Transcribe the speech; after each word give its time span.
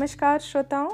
नमस्कार 0.00 0.38
श्रोताओं। 0.38 0.88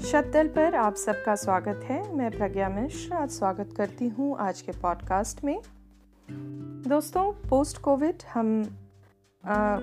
शतल 0.00 0.48
पर 0.48 0.74
आप 0.74 0.94
सबका 0.94 1.34
स्वागत 1.34 1.80
है। 1.84 2.14
मैं 2.14 2.30
प्रज्ञा 2.30 2.68
मिश्र। 2.68 3.14
आज 3.14 3.30
स्वागत 3.30 3.74
करती 3.76 4.08
हूँ 4.08 4.36
आज 4.38 4.60
के 4.60 4.72
पॉडकास्ट 4.72 5.44
में। 5.44 5.60
दोस्तों 6.88 7.32
पोस्ट 7.48 7.78
कोविड 7.78 8.14
हम 8.34 8.76
आ, 9.44 9.74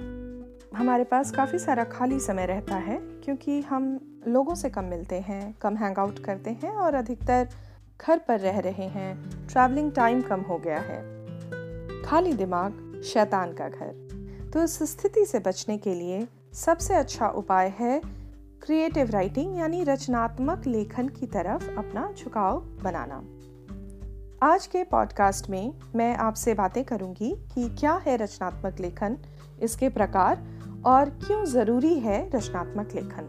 हमारे 0.77 1.03
पास 1.03 1.31
काफ़ी 1.31 1.59
सारा 1.59 1.83
खाली 1.83 2.19
समय 2.19 2.45
रहता 2.45 2.75
है 2.75 2.97
क्योंकि 2.97 3.61
हम 3.61 3.99
लोगों 4.27 4.55
से 4.55 4.69
कम 4.69 4.83
मिलते 4.83 5.19
हैं 5.19 5.55
कम 5.61 5.75
हैंग 5.75 5.97
आउट 5.97 6.19
करते 6.19 6.49
हैं 6.49 6.71
और 6.71 6.93
अधिकतर 6.93 7.49
घर 8.07 8.17
पर 8.17 8.39
रह 8.39 8.59
रहे 8.59 8.87
हैं। 8.87 9.47
ट्रैवलिंग 9.47 9.91
टाइम 9.91 10.21
कम 10.21 10.41
हो 10.41 10.57
गया 10.57 10.79
है। 10.79 11.01
खाली 12.01 12.33
दिमाग 12.33 13.01
शैतान 13.05 13.53
का 13.53 13.69
घर। 13.69 14.49
तो 14.53 14.63
इस 14.63 14.83
स्थिति 14.83 15.25
से 15.25 15.39
बचने 15.39 15.77
के 15.77 15.93
लिए 15.93 16.27
सबसे 16.53 16.93
अच्छा 16.93 17.27
उपाय 17.27 17.73
है 17.79 18.20
क्रिएटिव 18.65 19.09
राइटिंग 19.09 19.57
यानी 19.57 19.83
रचनात्मक 19.83 20.67
लेखन 20.67 21.07
की 21.07 21.27
तरफ़ 21.27 21.71
अपना 21.77 22.13
झुकाव 22.17 22.59
बनाना। 22.59 23.15
आज 24.43 24.67
के 24.67 24.83
पॉडकास्ट 24.83 25.49
में 25.49 25.73
मैं 25.95 26.15
आपसे 26.15 26.53
बातें 26.53 26.85
करूँगी 26.85 27.35
कि 27.55 27.69
क्या 27.69 27.93
है 27.93 28.17
रचनात्मक 28.17 28.79
लेखन, 28.79 29.17
इसके 29.61 29.89
प्रकार, 29.89 30.43
और 30.85 31.09
क्यों 31.09 31.45
ज़रूरी 31.45 31.99
है 31.99 32.29
रचनात्मक 32.29 32.89
लेखन। 32.95 33.27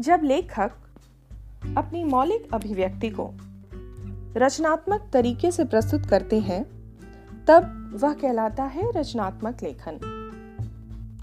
जब 0.00 0.20
लेखक 0.22 0.72
अपनी 1.76 2.04
मौलिक 2.04 2.54
अभिव्यक्ति 2.54 3.10
को 3.10 3.30
रचनात्मक 4.36 5.10
तरीके 5.12 5.50
से 5.50 5.64
प्रस्तुत 5.64 6.06
करते 6.06 6.40
हैं, 6.40 6.64
तब 7.48 7.90
वह 8.02 8.12
कहलाता 8.12 8.64
है 8.64 8.92
रचनात्मक 8.92 9.56
लेखन। 9.62 10.16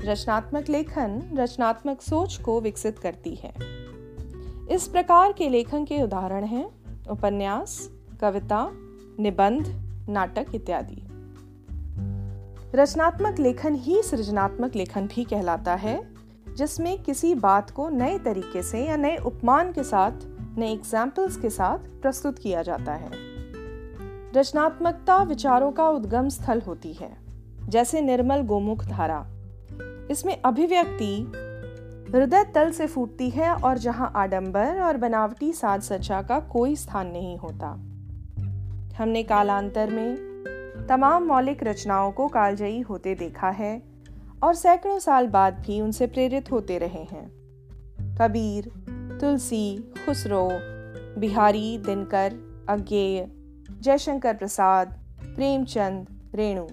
रचनात्मक 0.04 0.70
लेखन 0.70 1.22
रचनात्मक 1.34 2.02
सोच 2.02 2.38
को 2.38 2.62
विकसित 2.62 3.00
करती 3.00 3.36
है। 3.36 3.54
इस 4.72 4.88
प्रकार 4.88 5.34
के 5.34 5.50
लेखन 5.50 5.86
के 5.86 6.04
उदाहरण 6.04 6.44
हैं, 6.44 6.72
उपन्यास, 7.10 7.90
कविता, 8.22 8.70
निबंध, 9.20 9.68
नाटक 10.10 10.46
इत्यादि। 10.56 11.04
रचनात्मक 12.78 13.40
लेखन 13.40 13.76
ही 13.76 14.04
सृजनात्मक 14.04 14.76
लेखन 14.76 15.08
भी 15.08 15.24
कहलाता 15.24 15.76
है, 15.76 16.14
जिसमें 16.58 17.04
किसी 17.04 17.36
बात 17.36 17.72
को 17.72 17.90
नए 17.90 18.20
तरीके 18.20 18.64
से 18.64 18.86
या 18.86 18.96
नए 18.96 19.18
उपमान 19.18 19.72
के 19.72 19.84
साथ, 19.84 20.12
नए 20.58 20.74
एग्जाम्पल्स 20.74 21.38
के 21.38 21.50
साथ 21.50 22.02
प्रस्तुत 22.02 22.40
किया 22.40 22.62
जाता 22.62 22.94
है। 22.94 23.10
रचनात्मकता 24.36 25.24
विचारों 25.24 25.72
का 25.72 25.90
उद्गम 25.90 26.30
स्थल 26.30 26.62
होती 26.62 26.94
है, 26.94 27.18
जैसे 27.70 28.02
निर्मल 28.02 28.42
गोमुख 28.42 28.86
धारा। 28.86 29.34
इसमें 30.12 30.42
अभिव्यक्ति 30.42 31.32
हृदय 32.16 32.44
तल 32.44 32.72
से 32.72 32.88
फूटती 32.88 33.30
है 33.30 33.54
और 33.54 33.78
जहाँ 33.78 34.12
आडंबर 34.16 34.82
और 34.82 34.98
बनावटी 34.98 35.54
साज 35.54 35.82
सज्जा 35.82 36.22
का 36.22 36.40
कोई 36.40 36.76
स्थान 36.76 37.08
नहीं 37.08 37.38
होता 37.38 37.68
हमने 38.98 39.24
कालांतर 39.24 39.90
में 39.90 40.16
तमाम 40.90 41.24
मौलिक 41.24 41.64
रचनाओं 41.64 42.12
को 42.12 42.28
कालजयी 42.28 42.80
होते 42.82 43.16
देखा 43.16 43.50
है 43.50 43.82
और 44.44 44.56
सैकड़ों 44.56 45.00
साल 45.00 45.28
बाद 45.28 45.54
भी 45.54 45.82
उनसे 45.82 46.08
प्रेरित 46.08 46.52
होते 46.52 46.78
रहे 46.78 47.04
हैं 47.04 47.38
कबीर, 48.16 48.72
तुलसी, 49.22 49.94
खुसरो, 50.06 50.50
बिहारी, 51.20 51.78
दिनकर, 51.78 52.34
अज्ञेय, 52.70 53.32
जयशंकर 53.82 54.34
प्रसाद, 54.34 54.88
प्रेमचंद, 55.36 56.08
रेणु, 56.36 56.68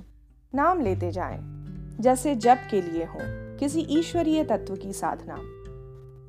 नाम 0.54 0.80
लेते 0.80 1.10
जाएँ। 1.10 1.53
जैसे 2.00 2.34
जप 2.34 2.58
के 2.70 2.82
लिए 2.82 3.04
हो, 3.04 3.18
किसी 3.58 3.80
ईश्वरीय 3.80 4.44
तत्व 4.44 4.76
की 4.76 4.92
साधना। 4.92 5.38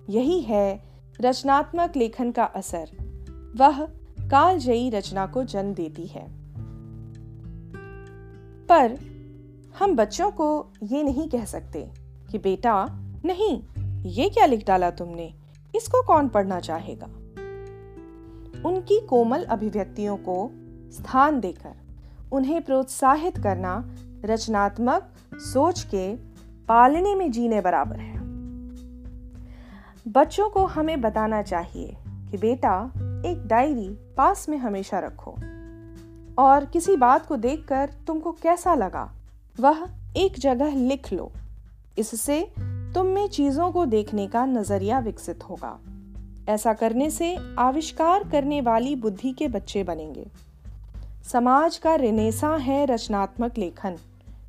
यही 0.10 0.42
है 0.42 0.84
रचनात्मक 1.22 1.94
लेखन 1.96 2.32
का 2.32 2.44
असर। 2.44 2.90
वह 3.56 3.86
कालजयी 4.30 4.90
रचना 4.90 5.28
को 5.28 5.44
जन्म 5.44 5.74
देती 5.74 6.08
है। 6.08 6.28
पर 8.66 9.00
हम 9.80 9.96
बच्चों 9.96 10.32
को 10.32 10.74
ये 10.84 11.04
नहीं 11.04 11.30
कह 11.30 11.46
सकते 11.46 11.92
कि, 12.32 12.38
बेटा, 12.38 12.88
नहीं, 13.26 13.64
ये 14.04 14.30
क्या 14.30 14.46
लिख 14.46 14.68
डाला 14.68 14.92
तुमने? 14.92 15.34
इसको 15.76 16.04
कौन 16.04 16.28
पढ़ना 16.28 16.60
चाहेगा? 16.60 17.06
उनकी 18.70 19.00
कोमल 19.00 19.44
अभिव्यक्तियों 19.44 20.18
को 20.18 20.52
स्थान 20.92 21.40
देकर, 21.40 21.74
उन्हें 22.32 22.62
प्रोत्साहित 22.62 23.38
करना 23.38 23.96
रचनात्मक 24.26 25.12
सोच 25.34 25.84
के 25.84 26.16
पालने 26.68 27.16
में 27.16 27.32
जीने 27.32 27.62
बराबर 27.62 28.00
है। 28.00 28.16
बच्चों 30.08 30.50
को 30.50 30.66
हमें 30.66 31.02
बताना 31.02 31.42
चाहिए 31.42 31.98
कि 32.06 32.38
बेटा, 32.38 32.92
एक 33.26 33.48
डायरी 33.48 33.90
पास 34.18 34.50
में 34.50 34.58
हमेशा 34.58 35.00
रखो 35.00 35.32
और 36.38 36.66
किसी 36.66 36.96
बात 36.96 37.26
को 37.26 37.36
देखकर 37.36 37.90
तुमको 38.08 38.32
कैसा 38.32 38.76
लगा, 38.76 39.12
वह 39.60 39.88
एक 40.18 40.40
जगह 40.40 40.76
लिख 40.76 41.14
लो। 41.14 41.32
इससे 41.98 42.52
तुम 42.96 43.06
में 43.06 43.28
चीज़ों 43.28 43.72
को 43.72 43.86
देखने 43.86 44.28
का 44.28 44.46
नज़रिया 44.46 45.00
विकसित 45.00 45.44
होगा। 45.44 45.80
ऐसा 46.50 46.74
करने 46.74 47.10
से 47.10 47.38
आविष्कार 47.60 48.24
करने 48.24 48.62
वाली 48.62 48.96
बुद्धि 48.96 49.32
के 49.32 49.48
बच्चे 49.48 49.84
बनेंगे। 49.84 50.28
समाज 51.32 51.78
का 51.78 51.96
रिनेसा 51.96 52.56
है 52.56 52.86
रचनात्मक 52.86 53.58
लेखन। 53.58 53.98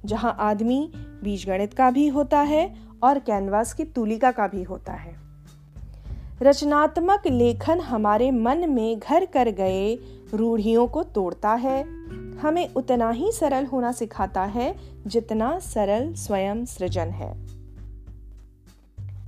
जहाँ 0.06 0.36
आदमी 0.40 0.90
बीजगणित 1.24 1.74
का 1.74 1.90
भी 1.90 2.08
होता 2.08 2.40
है 2.40 2.74
और 3.02 3.18
कैनवास 3.18 3.72
की 3.72 3.84
तुलिका 3.84 4.30
का 4.30 4.46
भी 4.48 4.62
होता 4.62 4.92
है। 4.92 5.14
रचनात्मक 6.42 7.26
लेखन 7.26 7.80
हमारे 7.80 8.30
मन 8.30 8.70
में 8.70 8.98
घर 8.98 9.24
कर 9.24 9.50
गए 9.50 9.94
रूढ़ियों 10.34 10.86
को 10.86 11.02
तोड़ता 11.02 11.52
है। 11.54 11.82
हमें 12.36 12.74
उतना 12.74 13.10
ही 13.10 13.32
सरल 13.32 13.66
होना 13.66 13.92
सिखाता 13.92 14.44
है 14.44 14.74
जितना 15.06 15.58
सरल 15.58 16.12
स्वयं 16.14 16.64
सृजन 16.64 17.10
है। 17.10 17.30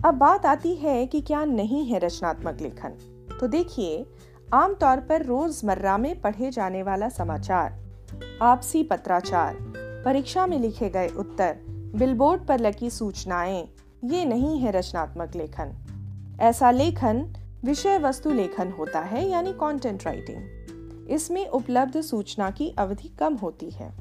अब 0.04 0.14
बात 0.14 0.46
आती 0.46 0.74
है 0.74 1.06
कि 1.06 1.20
क्या 1.20 1.44
नहीं 1.44 1.84
है 1.84 1.98
रचनात्मक 1.98 2.60
लेखन। 2.60 2.90
तो 3.40 3.46
देखिए, 3.46 4.06
आमतौर 4.54 5.00
पर 5.00 5.22
रोज़मर्रा 5.22 5.98
में 5.98 6.20
पढ़े 6.20 6.50
जाने 6.50 6.82
वाला 6.82 7.08
समाचार, 7.08 7.78
आपसी 8.42 8.82
पत्राचार 8.82 9.54
परीक्षा 10.08 10.46
में 10.46 10.58
लिखे 10.58 10.88
गए 10.88 11.08
उत्तर 11.08 11.56
बिलबोर्ड 11.94 12.46
पर 12.46 12.60
लगी 12.60 12.90
सूचनाएँ। 12.90 13.68
ये 14.04 14.24
नहीं 14.24 14.58
है 14.58 14.70
रचनात्मक 14.70 15.32
लेखन। 15.36 15.74
ऐसा 16.40 16.70
लेखन 16.70 17.34
विषय 17.64 17.98
वस्तु 17.98 18.32
लेखन 18.32 18.70
होता 18.70 19.00
है, 19.00 19.28
यानी 19.28 19.52
कंटेंट 19.52 20.04
राइटिंग 20.06 21.10
इसमें 21.10 21.48
उपलब्ध 21.48 22.00
सूचना 22.00 22.50
की 22.50 22.74
अवधि 22.78 23.08
कम 23.08 23.34
होती 23.34 23.70
है। 23.70 23.94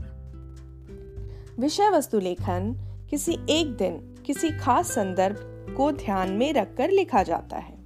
विषय 1.59 1.89
वस्तु 1.89 2.19
लेखन 2.19 2.75
किसी 3.09 3.39
एक 3.49 3.77
दिन, 3.77 4.15
किसी 4.25 4.49
खास 4.51 4.91
संदर्भ 4.91 5.37
को 5.77 5.91
ध्यान 5.91 6.31
में 6.31 6.53
रखकर 6.53 6.89
लिखा 6.89 7.23
जाता 7.23 7.57
है। 7.57 7.77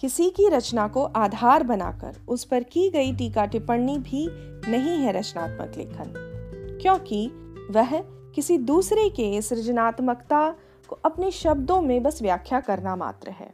किसी 0.00 0.30
की 0.30 0.48
रचना 0.48 0.88
को 0.88 1.04
आधार 1.04 1.62
बनाकर 1.62 2.16
उस 2.28 2.44
पर 2.44 2.62
की 2.62 2.90
गई 2.90 3.12
टीका 3.12 3.46
टिप्पणी 3.46 3.98
भी 3.98 4.28
नहीं 4.70 4.98
है 4.98 5.12
रचनात्मक 5.12 5.72
लेखन। 5.76 6.30
क्योंकि 6.82 7.26
वह 7.70 7.98
किसी 8.34 8.58
दूसरे 8.58 9.08
के 9.08 9.42
सृजनात्मकता 9.42 10.54
को 10.88 10.96
अपने 11.04 11.30
शब्दों 11.30 11.80
में 11.80 12.02
बस 12.02 12.22
व्याख्या 12.22 12.60
करना 12.60 12.96
मात्र 12.96 13.30
है। 13.30 13.52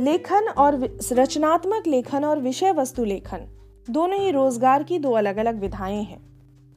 लेखन 0.00 0.48
और 0.48 0.98
रचनात्मक 1.12 1.86
लेखन 1.86 2.24
और 2.24 2.40
विषय 2.40 2.72
वस्तु 2.72 3.04
लेखन 3.04 3.46
दोनों 3.90 4.18
ही 4.18 4.30
रोज़गार 4.30 4.82
की 4.82 4.98
दो 4.98 5.12
अलग 5.12 5.36
अलग 5.36 5.60
विधाएँ 5.60 6.02
हैं। 6.02 6.20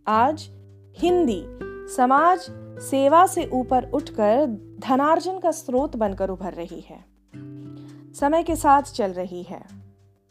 आज 0.07 0.49
हिंदी 0.97 1.43
समाज 1.95 2.45
सेवा 2.81 3.25
से 3.25 3.49
ऊपर 3.53 3.91
उठकर 3.91 4.45
धनार्जन 4.79 5.39
का 5.39 5.51
स्रोत 5.51 5.95
बनकर 5.95 6.29
उभर 6.29 6.53
रही 6.53 6.79
है। 6.79 7.05
समय 8.13 8.43
के 8.43 8.55
साथ 8.55 8.81
चल 8.81 9.11
रही 9.11 9.43
है। 9.43 9.78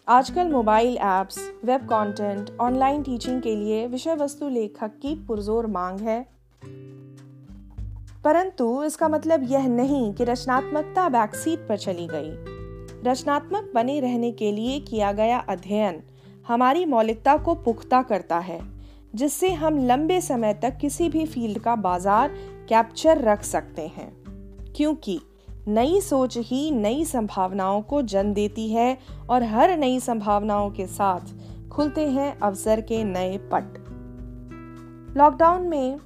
आजकल 0.09 0.49
mobile 0.49 0.97
apps 0.97 1.39
web 1.65 1.81
content, 1.81 2.51
online 2.61 3.03
teaching 3.03 3.41
के 3.43 3.55
लिए 3.57 3.87
विषय 3.87 4.15
वस्तु 4.15 4.49
लेखक 4.49 4.93
की 5.03 5.15
पुरजोर 5.27 5.67
मांग 5.67 5.99
है। 6.01 6.21
परंतु 8.25 8.83
इसका 8.85 9.09
मतलब 9.09 9.43
यह 9.51 9.67
नहीं 9.69 10.13
कि 10.15 10.25
रचनात्मकता 10.25 11.09
बैकसीट 11.09 11.67
पर 11.69 11.77
चली 11.77 12.07
गई। 12.11 12.31
रचनात्मक 13.11 13.71
बने 13.75 14.01
रहने 14.01 14.33
के 14.33 14.53
लिए 14.53 14.81
किया 14.81 15.13
गया 15.13 15.39
अध्ययन 15.39 16.03
हमारी 16.49 16.85
मौलिकता 16.85 17.37
को 17.37 17.55
पुख्ता 17.55 18.03
करता 18.03 18.39
है 18.39 18.61
जिससे 19.15 19.53
हम 19.53 19.87
लंबे 19.87 20.21
समय 20.21 20.55
तक 20.55 20.79
किसी 20.81 21.09
भी 21.09 21.27
फ़ील्ड 21.27 21.59
का 21.59 21.77
बाज़ार 21.77 22.35
कैप्चर 22.69 23.21
रख 23.21 23.43
सकते 23.43 23.87
हैं। 23.87 24.13
क्योंकि 24.77 25.21
नई 25.69 26.01
सोच 26.01 26.37
ही 26.39 26.71
नई 26.71 27.05
संभावनाओं 27.05 27.83
को 27.83 28.03
जन्म 28.03 28.33
देती 28.35 28.69
है 28.69 28.99
और 29.31 29.43
हर 29.43 29.77
नई 29.79 30.01
संभावनाओं 30.01 30.71
के 30.71 30.87
साथ 30.87 31.21
खुलते 31.69 32.07
हैं 32.09 32.39
अवसर 32.39 32.81
के 32.81 33.05
नए 33.05 33.39
पट। 33.39 33.79
लॉकडाउन 35.17 35.63
में 35.63 35.99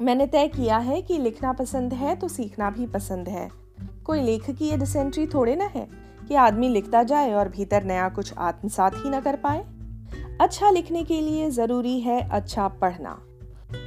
मैंने 0.00 0.26
तय 0.26 0.48
किया 0.48 0.78
है 0.78 1.02
कि 1.02 1.18
लिखना 1.18 1.52
पसंद 1.52 1.94
है 1.94 2.16
तो 2.16 2.28
सीखना 2.28 2.70
भी 2.70 2.86
पसंद 2.86 3.28
है। 3.28 3.50
कोई 4.04 4.22
लेखक 4.22 4.56
की 4.56 4.68
ये 4.68 4.76
डिसेंट्री 4.76 5.26
थोड़े 5.26 5.56
ना 5.56 5.64
है 5.64 5.88
कि 6.28 6.34
आदमी 6.34 6.68
लिखता 6.68 7.02
जाए 7.02 7.32
और 7.32 7.48
भीतर 7.48 7.84
नया 7.84 8.08
कुछ 8.08 8.32
आत्मसात 8.38 8.94
ही 8.94 9.10
ना 9.10 9.20
कर 9.20 9.36
पाए। 9.36 9.64
अच्छा 10.40 10.70
लिखने 10.70 11.04
के 11.04 11.20
लिए 11.20 11.50
ज़रूरी 11.50 12.00
है 12.00 12.28
अच्छा 12.30 12.68
पढ़ना। 12.68 13.18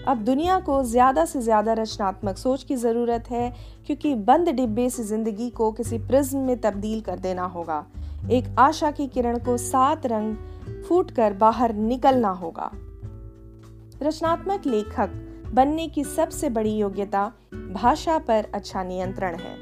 अब 0.07 0.24
दुनिया 0.25 0.59
को 0.59 0.81
ज़्यादा 0.83 1.25
से 1.25 1.41
ज़्यादा 1.41 1.74
रचनात्मक 1.74 2.38
सोच 2.38 2.63
की 2.63 2.75
ज़रूरत 2.75 3.30
है, 3.31 3.53
क्योंकि 3.88 4.13
बंद 4.15 4.50
डिब्बे 4.50 4.89
से 4.89 5.03
ज़िंदगी 5.03 5.50
को 5.50 5.71
किसी 5.71 5.97
प्रिज्म 5.97 6.39
में 6.39 6.59
तब्दील 6.62 7.01
कर 7.01 7.19
देना 7.19 7.44
होगा। 7.45 7.85
एक 8.31 8.45
आशा 8.59 8.91
की 8.91 9.07
किरण 9.07 9.38
को 9.39 9.57
सात 9.57 10.06
रंग 10.06 10.35
फूट 10.83 11.12
कर 11.12 11.33
बाहर 11.33 11.74
निकलना 11.74 12.30
होगा। 12.31 12.71
रचनात्मक 14.03 14.65
लेखक 14.65 15.09
बनने 15.53 15.88
की 15.88 16.03
सबसे 16.03 16.50
बड़ी 16.50 16.75
योग्यता 16.75 17.31
भाषा 17.53 18.18
पर 18.19 18.47
अच्छा 18.53 18.83
नियंत्रण 18.83 19.35
है। 19.35 19.56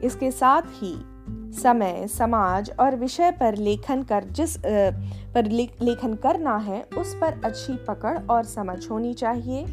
इसके 0.00 0.30
साथ 0.30 0.62
ही 0.72 0.94
समय, 1.28 2.06
समाज 2.08 2.70
और 2.80 2.96
विषय 2.96 3.30
पर 3.30 3.56
लेखन 3.56 4.02
कर 4.02 4.24
जिस 4.24 4.56
पर 5.34 5.46
लेखन 5.82 6.14
करना 6.14 6.56
है, 6.56 6.82
उस 6.98 7.14
पर 7.14 7.40
अच्छी 7.44 7.76
पकड़ 7.76 8.18
और 8.30 8.44
समझ 8.44 8.90
होनी 8.90 9.14
चाहिए। 9.14 9.64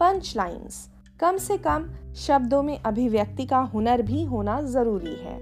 पंच 0.00 0.32
लाइन्स 0.36 0.88
कम 1.20 1.36
से 1.36 1.58
कम 1.58 1.88
शब्दों 2.16 2.62
में 2.62 2.82
अभिव्यक्ति 2.82 3.46
का 3.46 3.58
हुनर 3.58 4.02
भी 4.02 4.24
होना 4.24 4.62
ज़रूरी 4.62 5.14
है। 5.14 5.38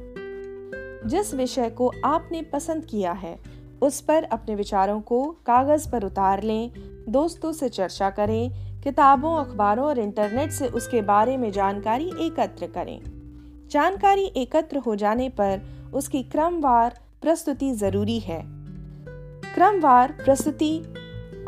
जिस 1.08 1.34
विषय 1.34 1.70
को 1.70 1.92
आपने 2.04 2.42
पसंद 2.42 2.84
किया 2.84 3.12
है, 3.12 3.38
उस 3.82 4.00
पर 4.00 4.24
अपने 4.24 4.54
विचारों 4.54 5.00
को 5.00 5.24
कागज़ 5.24 5.90
पर 5.90 6.04
उतार 6.04 6.42
लें, 6.42 6.70
दोस्तों 7.08 7.52
से 7.52 7.68
चर्चा 7.68 8.10
करें, 8.10 8.50
किताबों, 8.82 9.36
अखबारों 9.36 9.86
और 9.86 9.98
इंटरनेट 9.98 10.50
से 10.50 10.68
उसके 10.68 11.02
बारे 11.02 11.36
में 11.36 11.52
जानकारी 11.52 12.12
एकत्र 12.20 12.66
करें। 12.66 13.13
जानकारी 13.74 14.24
एकत्र 14.24 14.78
हो 14.78 14.96
जाने 14.96 15.28
पर 15.28 15.60
उसकी 15.94 16.22
क्रमवार 16.22 16.98
प्रस्तुति 17.22 17.72
ज़रूरी 17.72 18.18
है। 18.20 18.42
क्रमवार 19.54 20.12
प्रस्तुति 20.12 20.78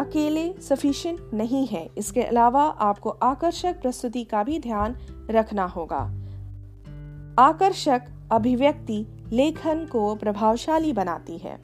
अकेले 0.01 0.55
सफिशिएंट 0.61 1.21
नहीं 1.35 1.67
है। 1.67 1.91
इसके 1.99 2.23
अलावा 2.23 2.63
आपको 2.63 3.11
आकर्षक 3.11 3.81
प्रस्तुति 3.83 4.25
का 4.25 4.43
भी 4.43 4.59
ध्यान 4.59 4.97
रखना 5.31 5.65
होगा। 5.65 6.01
आकर्षक 7.39 8.03
अभिव्यक्ति 8.33 9.07
लेखन 9.33 9.85
को 9.85 10.15
प्रभावशाली 10.15 10.93
बनाती 10.93 11.39
है। 11.39 11.59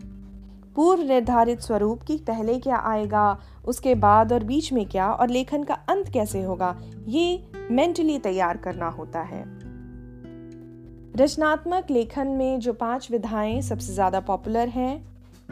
पूर्व 0.77 1.03
निर्धारित 1.03 1.61
स्वरूप 1.61 2.03
की 2.03 2.17
पहले 2.17 2.59
क्या 2.59 2.77
आएगा, 2.77 3.39
उसके 3.65 3.95
बाद 3.95 4.33
और 4.33 4.45
बीच 4.45 4.73
में 4.73 4.87
क्या, 4.87 5.13
और 5.13 5.29
लेखन 5.29 5.65
का 5.65 5.75
अंत 5.75 6.09
कैसे 6.09 6.43
होगा, 6.43 6.77
ये 7.09 7.49
मेंटली 7.71 8.19
तैयार 8.19 8.57
करना 8.57 8.89
होता 8.89 9.21
है। 9.21 9.62
रचनात्मक 11.17 11.91
लेखन 11.91 12.27
में 12.27 12.61
जो 12.61 12.73
पाँच 12.73 13.11
विधाएँ 13.11 13.61
सबसे 13.63 13.93
ज़्यादा 13.93 14.21
पॉपुलर 14.21 14.69
हैं, 14.69 15.05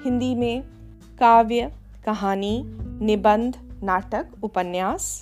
हिंदी 0.05 0.35
में 0.35 0.62
काव्य, 1.19 1.71
कहानी, 2.05 2.62
निबंध, 3.01 3.57
नाटक, 3.83 4.27
उपन्यास। 4.43 5.21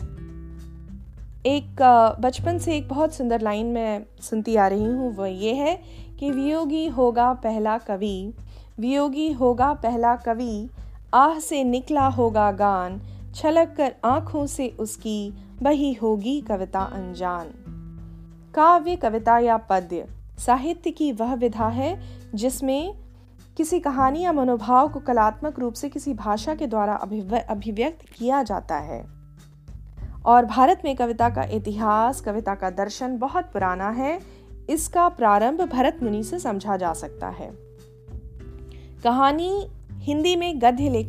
एक 1.46 1.82
बचपन 2.20 2.58
से 2.58 2.76
एक 2.76 2.88
बहुत 2.88 3.14
सुंदर 3.14 3.40
लाइन 3.40 3.66
मैं 3.66 4.04
सुनती 4.20 4.56
आ 4.56 4.66
रही 4.68 4.84
हूँ 4.84 5.14
वह 5.16 5.28
ये 5.28 5.54
है 5.54 5.74
कि 6.20 6.30
वियोगी 6.30 6.86
होगा 6.88 7.32
पहला 7.32 7.76
कवि, 7.78 8.32
वियोगी 8.80 9.32
होगा 9.32 9.72
पहला 9.74 10.14
कवि, 10.16 10.68
आह 11.14 11.38
से 11.38 11.64
निकला 11.64 12.06
होगा 12.08 12.50
गान, 12.52 13.00
छलक 13.34 13.74
कर 13.76 13.94
आँखों 14.04 14.46
से 14.46 14.68
उसकी 14.78 15.32
बही 15.62 15.92
होगी 15.92 16.40
कविता 16.40 16.80
अनजान 16.80 17.50
काव्य, 18.54 18.96
कविता 18.96 19.38
या 19.38 19.56
पद्य 19.56 20.06
साहित्य 20.38 20.90
की 20.90 21.12
वह 21.12 21.34
विधा 21.34 21.68
है 21.68 22.02
जिसमें 22.34 22.94
किसी 23.56 23.80
कहानी 23.80 24.20
या 24.20 24.32
मनोभाव 24.32 24.88
को 24.88 25.00
कलात्मक 25.00 25.58
रूप 25.58 25.74
से 25.74 25.88
किसी 25.88 26.14
भाषा 26.14 26.54
के 26.54 26.66
द्वारा 26.66 26.94
अभिव्यक्त 27.48 28.06
किया 28.08 28.42
जाता 28.42 28.76
है। 28.76 29.06
और 30.24 30.44
भारत 30.44 30.82
में 30.84 30.96
कविता 30.96 31.30
का 31.30 31.42
इतिहास 31.42 32.20
कविता 32.20 32.54
का 32.54 32.70
दर्शन 32.70 33.18
बहुत 33.18 33.44
पुराना 33.44 33.90
है। 33.90 34.20
इसका 34.70 35.08
प्रारंभ 35.08 35.60
भरत 35.60 35.98
मुनि 36.02 36.22
से 36.22 36.38
समझा 36.38 36.76
जा 36.76 36.92
सकता 36.92 37.28
है। 37.28 37.50
कहानी 39.04 39.66
हिंदी 39.92 40.36
में 40.36 40.62
गद्य 40.62 40.88
ले, 40.88 41.02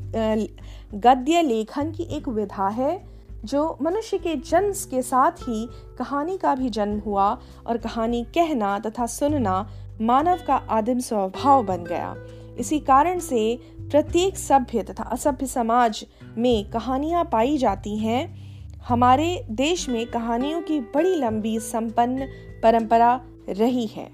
गद्य 0.98 1.42
लेखन 1.42 1.92
की 1.92 2.04
एक 2.04 2.28
विधा 2.28 2.68
है। 2.68 3.19
जो 3.46 3.78
मनुष्य 3.82 4.18
के 4.18 4.36
जन्म 4.36 4.72
के 4.72 5.02
साथ 5.02 5.32
ही 5.32 5.70
कहानी 5.98 6.38
का 6.38 6.56
भी 6.56 6.70
जन्म 6.70 7.00
हुआ 7.00 7.42
और 7.68 7.78
कहानी 7.78 8.24
कहना 8.24 8.80
तथा 8.80 9.06
सुनना 9.06 9.70
मानव 10.02 10.40
का 10.48 10.56
आदिम 10.56 11.00
स्वभाव 11.00 11.64
बन 11.64 11.84
गया। 11.84 12.16
इसी 12.60 12.80
कारण 12.80 13.20
से 13.20 13.60
प्रत्येक 13.80 14.38
सभ्य 14.38 14.84
तथा 14.84 15.04
असभ्य 15.04 15.46
समाज 15.46 16.06
में 16.38 16.70
कहानियाँ 16.70 17.26
पाई 17.26 17.58
जाती 17.58 17.98
हैं। 17.98 18.50
हमारे 18.88 19.46
देश 19.50 19.90
में 19.90 20.06
कहानियों 20.06 20.62
की 20.62 20.80
बड़ी 20.80 21.16
लंबी 21.16 21.60
संपन्न 21.60 22.28
परंपरा 22.64 23.22
रही 23.50 23.86
है। 23.86 24.10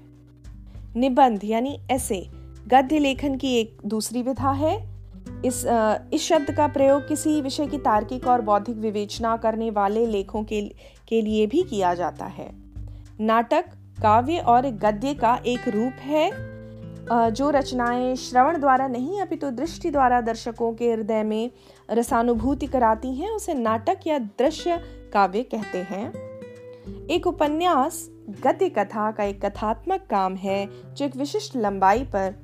निबंध 0.96 1.40
यानी 1.44 1.80
ऐसे 1.90 2.26
गद्य 2.68 2.98
लेखन 2.98 3.36
की 3.36 3.56
एक 3.56 3.78
दूसरी 3.86 4.22
विधा 4.22 4.50
है। 4.50 4.95
इस 5.46 5.64
इस 6.12 6.22
शब्द 6.22 6.50
का 6.50 6.66
प्रयोग 6.66 7.08
किसी 7.08 7.40
विषय 7.40 7.66
की 7.66 7.78
तार्किक 7.78 8.26
और 8.26 8.40
बौद्धिक 8.40 8.76
विवेचना 8.76 9.36
करने 9.36 9.70
वाले 9.70 10.06
लेखों 10.06 10.42
के 10.44 10.60
के 11.08 11.22
लिए 11.22 11.46
भी 11.46 11.62
किया 11.62 11.94
जाता 11.94 12.24
है। 12.24 12.50
नाटक, 13.20 13.64
काव्य 14.02 14.38
और 14.38 14.66
गद्य 14.66 15.14
का 15.14 15.38
एक 15.46 15.68
रूप 15.68 16.00
है 16.02 16.30
जो 17.10 17.50
रचनाएँ 17.50 18.16
श्रवण 18.16 18.58
द्वारा 18.60 18.86
नहीं, 18.88 19.20
अपितु 19.20 19.46
तो 19.46 19.56
दृष्टि 19.56 19.90
द्वारा 19.90 20.20
दर्शकों 20.20 20.72
के 20.72 20.92
हृदय 20.92 21.22
में 21.22 21.50
रसानुभूति 21.90 22.66
कराती 22.66 23.14
हैं, 23.14 23.30
उसे 23.30 23.54
नाटक 23.54 24.06
या 24.06 24.18
दृश्य 24.18 24.78
काव्य 25.12 25.42
कहते 25.42 25.78
हैं। 25.78 26.12
एक 27.06 27.26
उपन्यास, 27.26 28.08
गद्य 28.44 28.68
कथा 28.68 29.10
का 29.10 29.24
एक 29.24 29.44
कथात्मक 29.44 30.06
काम 30.10 30.34
है, 30.36 30.66
जो 30.94 31.04
एक 31.04 31.16
विशिष्ट 31.16 31.56
लंबाई 31.56 32.04
पर 32.04 32.34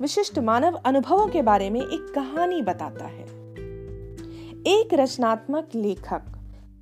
विशिष्ट 0.00 0.38
मानव 0.38 0.74
अनुभवों 0.74 1.26
के 1.26 1.42
बारे 1.42 1.70
में 1.70 1.80
एक 1.80 2.12
कहानी 2.14 2.62
बताता 2.62 3.04
है। 3.04 3.24
एक 4.66 4.88
रचनात्मक 4.92 5.68
लेखक 5.74 6.22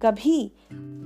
कभी 0.03 0.53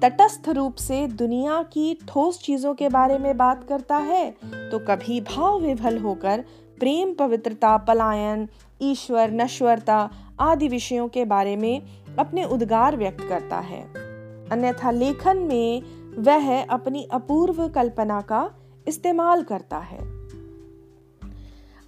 तटस्थ 0.03 0.49
रूप 0.49 0.75
से 0.75 1.07
दुनिया 1.07 1.63
की 1.63 1.95
ठोस 2.09 2.43
चीज़ों 2.43 2.75
के 2.75 2.89
बारे 2.89 3.19
में 3.19 3.37
बात 3.37 3.65
करता 3.65 3.97
है 3.97 4.31
तो 4.71 4.79
कभी 4.79 5.21
भाव 5.21 5.61
विभल 5.61 5.99
होकर 5.99 6.45
प्रेम, 6.81 7.15
पवित्रता, 7.15 7.77
पलायन, 7.77 8.49
ईश्वर, 8.83 9.31
नश्वरता 9.31 10.11
आदि 10.41 10.69
विषयों 10.69 11.09
के 11.09 11.25
बारे 11.25 11.57
में 11.57 11.83
अपने 12.19 12.45
उद्गार 12.45 12.97
व्यक्त 12.97 13.29
करता 13.29 13.59
है। 13.59 13.83
अन्यथा 14.51 14.91
लेखन 14.91 15.39
में 15.39 15.83
वह 16.19 16.63
अपनी 16.65 17.09
अपूर्व 17.13 17.69
कल्पना 17.69 18.21
का 18.21 18.51
इस्तेमाल 18.89 19.43
करता 19.43 19.79
है। 19.79 20.20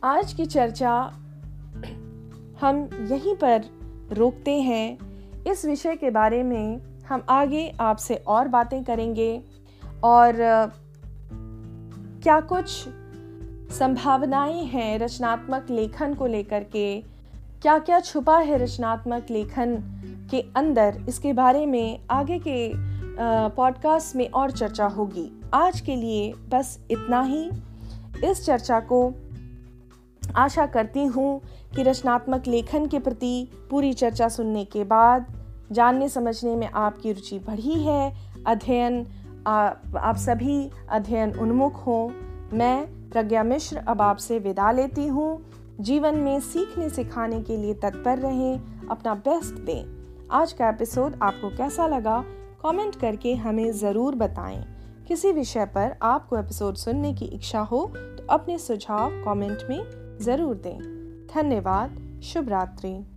आज 0.05 0.33
की 0.33 0.47
चर्चा 0.47 0.93
हम 2.61 2.79
यहीं 3.11 3.35
पर 3.37 3.65
रोकते 4.13 4.61
हैं। 4.61 4.99
इस 5.45 5.65
विषय 5.65 5.97
के 5.97 6.11
बारे 6.11 6.43
में 6.43 6.81
हम 7.09 7.23
आगे 7.29 7.73
आपसे 7.81 8.15
और 8.15 8.49
बातें 8.49 8.85
करेंगे 8.85 9.43
और 10.05 10.33
क्या 12.23 12.41
कुछ 12.41 12.89
संभावनाएँ 13.79 14.65
हैं 14.65 14.99
रचनात्मक 14.99 15.67
लेखन 15.71 16.15
को 16.15 16.27
लेकर 16.27 16.65
के? 16.65 17.01
क्या 17.63 17.79
क्या 17.79 18.01
छुपा 18.01 18.39
है 18.39 18.59
रचनात्मक 18.59 19.27
लेखन 19.31 19.77
के 20.31 20.45
अंदर? 20.57 21.05
इसके 21.09 21.33
बारे 21.33 21.67
में 21.67 22.01
आगे 22.11 22.39
के 22.39 22.73
पॉडकास्ट 23.49 24.17
में 24.17 24.31
और 24.31 24.51
चर्चा 24.51 24.87
होगी। 24.87 25.41
आज 25.55 25.81
के 25.81 25.97
लिए 25.97 26.33
बस 26.33 26.79
इतना 26.91 27.23
ही। 27.23 27.51
इस 28.31 28.47
चर्चा 28.47 28.81
को 28.81 29.15
आशा 30.37 30.67
करती 30.67 31.05
हूँ 31.05 31.41
कि 31.75 31.83
रचनात्मक 31.83 32.47
लेखन 32.47 32.87
के 32.87 32.99
प्रति 32.99 33.49
पूरी 33.71 33.93
चर्चा 33.93 34.29
सुनने 34.29 34.65
के 34.65 34.85
बाद, 34.85 35.27
जानने 35.73 36.09
समझने 36.09 36.57
में 36.57 36.69
आपकी 36.69 37.13
रुचि 37.13 37.39
बढ़ी 37.39 37.83
है, 37.83 38.13
अध्ययन 38.47 39.07
आप 39.47 40.17
सभी 40.19 40.71
अध्ययन 40.91 41.33
उन्मुख 41.39 41.87
हों। 41.87 42.09
मैं 42.59 43.11
प्रज्ञा 43.11 43.43
मिश्र 43.43 43.77
अब 43.79 44.03
आपसे 44.03 44.39
विदा 44.39 44.71
लेती 44.73 45.07
हूँ। 45.07 45.45
जीवन 45.81 46.15
में 46.15 46.39
सीखने 46.41 46.89
सिखाने 46.91 47.41
के 47.43 47.57
लिए 47.57 47.75
तत्पर 47.75 48.19
रहें, 48.19 48.87
अपना 48.89 49.15
बेस्ट 49.15 49.55
दें। 49.55 50.29
आज 50.31 50.53
का 50.53 50.69
एपिसोड 50.69 51.19
आपको 51.23 51.49
कैसा 51.49 51.87
लगा? 51.87 52.25
कमेंट 52.63 52.97
करके 52.97 53.35
हमें 53.35 53.73
ज़रूर 53.73 54.15
बताएँ। 54.15 54.65
किसी 55.09 55.33
विषय 55.33 55.65
पर 55.67 55.97
आपको 56.03 56.39
एपिसोड 56.39 56.75
सुनने 56.75 57.13
की 57.15 57.25
इच्छा 57.25 57.61
हो 57.61 57.87
तो 57.97 58.27
अपने 58.31 58.59
सुझाव 58.59 59.23
कमेंट 59.25 59.63
में 59.71 60.02
ज़रूर 60.23 60.57
दें। 60.57 60.79
धन्यवाद 61.35 62.21
शुभ 62.23 62.49
रात्रि। 62.49 63.12